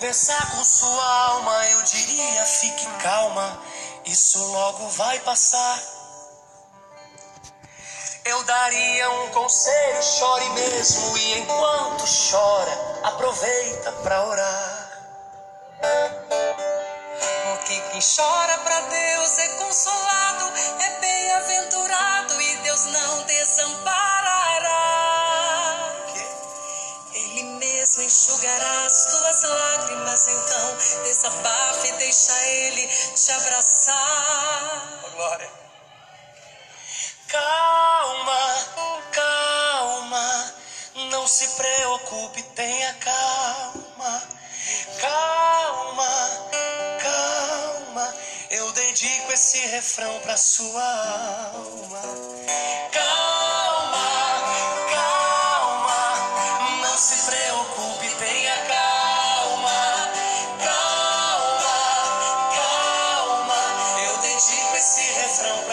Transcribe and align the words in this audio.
conversar 0.00 0.52
com 0.52 0.64
sua 0.64 1.04
alma, 1.26 1.68
eu 1.68 1.82
diria: 1.82 2.46
fique 2.46 2.86
calma, 3.02 3.62
isso 4.06 4.42
logo 4.46 4.88
vai 4.88 5.18
passar. 5.20 5.78
Eu 8.24 8.42
daria 8.44 9.10
um 9.10 9.28
conselho, 9.28 10.02
chore 10.02 10.48
mesmo, 10.50 11.18
e 11.18 11.38
enquanto 11.40 12.04
chora, 12.30 13.00
aproveita 13.04 13.92
pra 14.02 14.24
orar. 14.24 14.90
Porque 17.44 17.80
quem 17.92 18.00
chora 18.00 18.58
pra 18.58 18.80
Deus 18.80 19.38
é 19.38 19.48
consolado, 19.58 20.52
é 20.80 21.00
bem-aventurado 21.00 22.40
e 22.40 22.56
Deus 22.56 22.84
não 22.86 23.22
desamparará. 23.24 23.99
Mesmo 27.90 28.02
enxugará 28.02 28.84
as 28.84 29.06
tuas 29.06 29.42
lágrimas, 29.42 30.28
então 30.28 31.02
desabafa 31.02 31.88
e 31.88 31.92
deixa 31.92 32.46
Ele 32.46 32.86
te 32.86 33.32
abraçar. 33.32 35.00
Oh, 35.04 35.10
glória. 35.16 35.50
Calma, 37.26 38.98
calma, 39.10 40.54
não 41.10 41.26
se 41.26 41.48
preocupe, 41.48 42.42
tenha 42.54 42.94
calma. 42.94 44.22
Calma, 45.00 46.08
calma, 47.02 48.14
eu 48.50 48.70
dedico 48.72 49.32
esse 49.32 49.58
refrão 49.66 50.20
pra 50.20 50.36
sua 50.36 50.82
alma. 51.54 52.02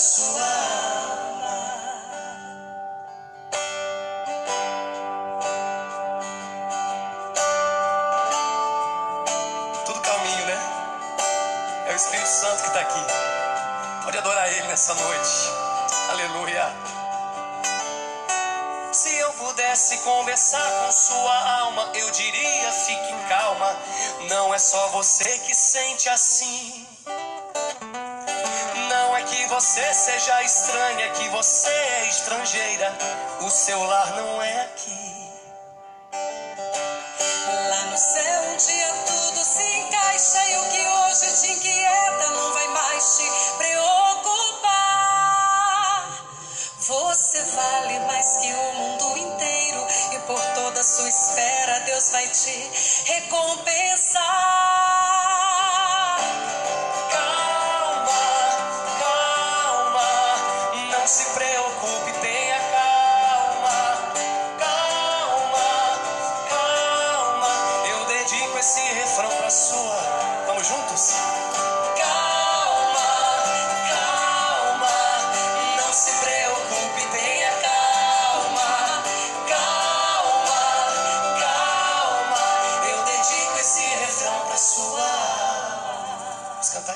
Sua 0.00 0.40
alma. 0.40 1.60
Tudo 9.84 10.00
caminho, 10.00 10.46
né? 10.46 10.58
É 11.86 11.92
o 11.92 11.96
Espírito 11.96 12.28
Santo 12.28 12.62
que 12.62 12.68
está 12.68 12.80
aqui. 12.80 13.04
Pode 14.04 14.16
adorar 14.16 14.50
Ele 14.50 14.68
nessa 14.68 14.94
noite. 14.94 15.50
Aleluia. 16.08 16.64
Se 18.92 19.14
eu 19.18 19.32
pudesse 19.34 19.98
conversar 19.98 20.66
com 20.80 20.92
sua 20.92 21.60
alma, 21.60 21.90
eu 21.92 22.10
diria: 22.10 22.72
fique 22.72 23.28
calma. 23.28 23.76
Não 24.30 24.54
é 24.54 24.58
só 24.58 24.88
você 24.88 25.40
que 25.40 25.54
sente 25.54 26.08
assim. 26.08 26.86
Que 29.30 29.46
você 29.46 29.94
seja 29.94 30.42
estranha, 30.42 31.10
que 31.10 31.28
você 31.28 31.70
é 31.70 32.08
estrangeira. 32.08 32.92
O 33.40 33.48
seu 33.48 33.80
lar 33.84 34.16
não 34.16 34.42
é 34.42 34.62
aqui. 34.62 35.30
Lá 37.68 37.84
no 37.86 37.96
céu 37.96 38.42
um 38.42 38.56
dia 38.56 38.92
tudo 39.06 39.44
se 39.44 39.62
encaixa 39.62 40.48
e 40.48 40.56
o 40.58 40.64
que 40.70 40.80
hoje 40.80 41.40
te 41.40 41.52
inquieta 41.52 42.28
não 42.30 42.52
vai 42.52 42.68
mais 42.68 43.18
te 43.18 43.30
preocupar. 43.56 44.70
Você 46.80 47.42
vale 47.54 48.00
mais 48.00 48.36
que 48.38 48.52
o 48.52 48.72
mundo 48.74 49.16
inteiro 49.16 49.86
e 50.12 50.18
por 50.26 50.40
toda 50.54 50.80
a 50.80 50.84
sua 50.84 51.08
espera 51.08 51.78
Deus 51.80 52.10
vai 52.10 52.26
te 52.26 52.70
recompensar. 53.06 54.60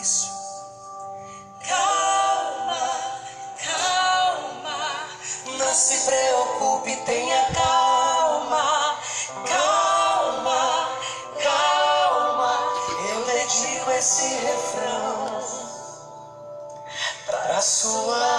isso. 0.00 0.30
Calma, 1.68 3.20
calma, 3.64 5.08
não 5.58 5.74
se 5.74 5.96
preocupe, 6.06 6.96
tenha 7.04 7.44
calma, 7.52 8.98
calma, 9.46 10.88
calma. 11.42 12.58
Eu 13.10 13.24
dedico 13.26 13.90
esse 13.90 14.26
refrão 14.26 15.40
para 17.26 17.60
sua 17.60 18.35